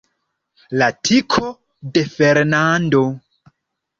La 0.81 0.85
tiko 1.09 1.51
de 1.97 2.03
Fernando! 2.15 3.03